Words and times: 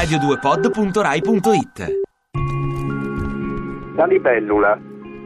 radio2pod.rai.it 0.00 1.78
La 3.96 4.06
libellula, 4.06 4.78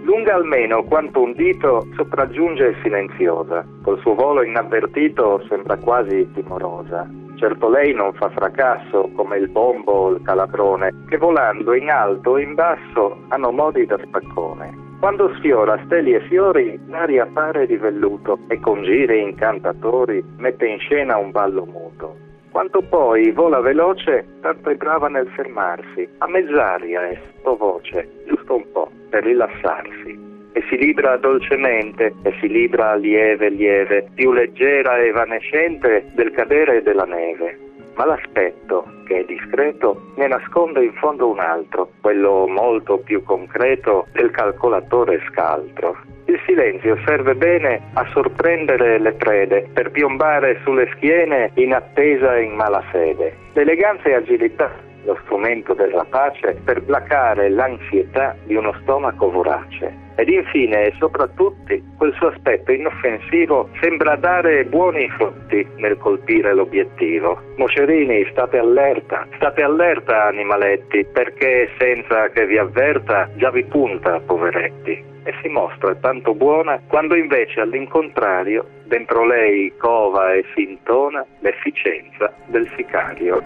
lunga 0.03 0.35
almeno 0.35 0.83
quanto 0.83 1.23
un 1.23 1.33
dito, 1.35 1.87
sopraggiunge 1.95 2.75
silenziosa. 2.83 3.65
Col 3.85 4.01
suo 4.01 4.17
volo 4.17 4.43
inavvertito 4.43 5.45
sembra 5.49 5.77
quasi 5.77 6.29
timorosa. 6.35 7.09
Certo 7.37 7.71
lei 7.71 7.95
non 7.95 8.15
fa 8.15 8.31
fracasso 8.31 9.11
come 9.15 9.37
il 9.37 9.49
bombo 9.49 9.93
o 9.93 10.11
il 10.11 10.23
calabrone, 10.25 11.05
che 11.09 11.19
volando 11.19 11.73
in 11.75 11.89
alto 11.89 12.37
e 12.37 12.43
in 12.43 12.55
basso 12.55 13.19
hanno 13.29 13.53
modi 13.53 13.87
da 13.87 14.01
spaccone. 14.05 14.97
Quando 14.99 15.33
sfiora 15.37 15.81
steli 15.85 16.15
e 16.15 16.21
fiori, 16.23 16.81
l'aria 16.89 17.29
pare 17.33 17.69
di 17.69 17.77
velluto 17.77 18.41
e 18.49 18.59
con 18.59 18.83
giri 18.83 19.23
incantatori 19.23 20.21
mette 20.39 20.67
in 20.67 20.81
scena 20.81 21.17
un 21.17 21.31
ballo 21.31 21.65
muto. 21.65 22.24
Quanto 22.55 22.83
poi 22.83 23.33
vola 23.33 23.59
veloce, 23.59 24.25
tanto 24.41 24.71
è 24.71 24.77
brava 24.77 25.09
nel 25.09 25.27
fermarsi, 25.35 26.09
a 26.19 26.29
mezz'aria 26.29 27.09
e 27.09 27.19
sottovoce, 27.19 28.09
giusto 28.29 28.55
un 28.55 28.71
po', 28.71 28.89
per 29.11 29.25
rilassarsi. 29.25 30.17
E 30.53 30.63
si 30.69 30.77
libra 30.77 31.17
dolcemente, 31.17 32.15
e 32.23 32.33
si 32.39 32.47
libra 32.47 32.95
lieve 32.95 33.49
lieve, 33.49 34.09
più 34.15 34.33
leggera 34.33 34.99
e 34.99 35.09
evanescente 35.09 36.13
del 36.15 36.31
cadere 36.31 36.81
della 36.83 37.03
neve. 37.03 37.59
Ma 37.97 38.07
l'aspetto, 38.07 38.87
che 39.05 39.19
è 39.19 39.25
discreto, 39.25 40.13
ne 40.15 40.29
nasconde 40.29 40.85
in 40.85 40.93
fondo 40.93 41.29
un 41.29 41.41
altro, 41.41 41.91
quello 42.01 42.47
molto 42.47 42.99
più 42.99 43.25
concreto 43.25 44.07
del 44.13 44.31
calcolatore 44.31 45.21
scaltro. 45.29 46.14
Il 46.35 46.41
silenzio 46.47 46.99
serve 47.07 47.37
bene 47.37 47.81
a 47.93 48.05
sorprendere 48.13 48.99
le 48.99 49.13
prede, 49.13 49.69
per 49.73 49.93
piombare 49.93 50.59
sulle 50.65 50.91
schiene 50.97 51.53
in 51.55 51.73
attesa 51.73 52.35
e 52.35 52.43
in 52.43 52.55
malafede. 52.55 53.37
L'eleganza 53.53 54.09
e 54.09 54.15
agilità, 54.15 54.69
lo 55.05 55.17
strumento 55.23 55.75
del 55.75 55.93
rapace, 55.93 56.61
per 56.65 56.83
placare 56.83 57.51
l'ansietà 57.51 58.35
di 58.47 58.57
uno 58.57 58.75
stomaco 58.83 59.31
vorace. 59.31 59.95
Ed 60.17 60.29
infine 60.29 60.87
e 60.87 60.95
soprattutto 60.99 61.73
quel 61.99 62.13
suo 62.15 62.27
aspetto 62.27 62.73
inoffensivo 62.73 63.69
sembra 63.81 64.17
dare 64.17 64.65
buoni 64.65 65.09
frutti 65.11 65.65
nel 65.77 65.97
colpire 65.99 66.53
l'obiettivo. 66.53 67.41
Moscerini, 67.59 68.27
state 68.33 68.59
allerta, 68.59 69.25
state 69.37 69.63
allerta 69.63 70.25
animaletti, 70.25 71.07
perché 71.13 71.71
senza 71.79 72.29
che 72.31 72.45
vi 72.45 72.59
avverta 72.59 73.31
già 73.37 73.53
vi 73.53 73.63
punta, 73.63 74.19
poveretti 74.19 75.13
e 75.25 75.33
si 75.43 75.49
mostra 75.49 75.95
tanto 75.97 76.35
buona 76.35 76.81
quando 76.87 77.17
invece 77.17 77.61
all'incontrario 77.61 78.83
dentro 78.85 79.27
lei 79.27 79.73
cova 79.77 80.33
e 80.35 80.45
si 80.55 80.63
intona 80.63 81.25
l'efficienza 81.41 82.33
del 82.47 82.71
sicario. 82.77 83.43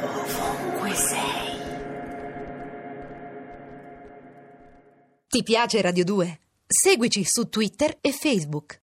Ovunque 0.00 0.90
sei. 0.90 1.48
Ti 5.28 5.42
piace 5.42 5.82
Radio 5.82 6.04
2? 6.04 6.38
Seguici 6.66 7.22
su 7.24 7.48
Twitter 7.48 7.96
e 8.00 8.12
Facebook. 8.12 8.76